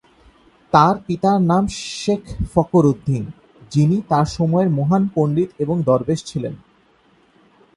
[0.73, 1.63] তার পিতার নাম
[1.95, 2.23] শেখ
[2.53, 3.23] ফখর উদ্দিন,
[3.71, 6.53] যিনি তার সময়ের মহান পণ্ডিত এবং দরবেশ ছিলেন।